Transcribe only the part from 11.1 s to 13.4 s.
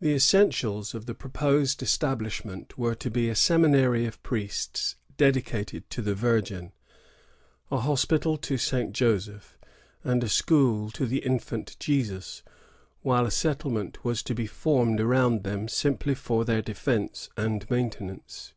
Infant Jesus; while a